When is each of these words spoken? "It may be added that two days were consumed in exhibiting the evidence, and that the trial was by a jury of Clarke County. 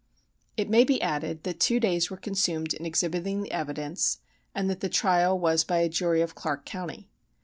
"It 0.57 0.67
may 0.67 0.83
be 0.83 0.99
added 0.99 1.43
that 1.43 1.59
two 1.59 1.79
days 1.79 2.09
were 2.09 2.17
consumed 2.17 2.73
in 2.73 2.87
exhibiting 2.87 3.43
the 3.43 3.51
evidence, 3.51 4.17
and 4.55 4.67
that 4.67 4.79
the 4.79 4.89
trial 4.89 5.37
was 5.37 5.63
by 5.63 5.77
a 5.77 5.89
jury 5.89 6.23
of 6.23 6.33
Clarke 6.33 6.65
County. 6.65 7.11